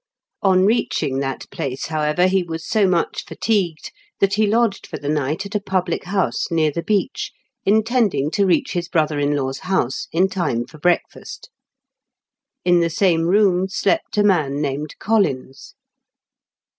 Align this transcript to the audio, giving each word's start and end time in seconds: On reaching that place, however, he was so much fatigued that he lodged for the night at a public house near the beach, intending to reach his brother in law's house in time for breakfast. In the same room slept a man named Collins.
On 0.41 0.65
reaching 0.65 1.19
that 1.19 1.45
place, 1.51 1.85
however, 1.85 2.25
he 2.25 2.41
was 2.41 2.65
so 2.67 2.87
much 2.87 3.23
fatigued 3.25 3.91
that 4.19 4.33
he 4.33 4.47
lodged 4.47 4.87
for 4.87 4.97
the 4.97 5.07
night 5.07 5.45
at 5.45 5.53
a 5.53 5.59
public 5.59 6.05
house 6.05 6.49
near 6.49 6.71
the 6.71 6.81
beach, 6.81 7.31
intending 7.65 8.31
to 8.31 8.47
reach 8.47 8.71
his 8.73 8.89
brother 8.89 9.19
in 9.19 9.35
law's 9.35 9.59
house 9.59 10.07
in 10.11 10.27
time 10.27 10.65
for 10.65 10.79
breakfast. 10.79 11.51
In 12.65 12.79
the 12.79 12.89
same 12.89 13.27
room 13.27 13.67
slept 13.69 14.17
a 14.17 14.23
man 14.23 14.59
named 14.59 14.95
Collins. 14.97 15.75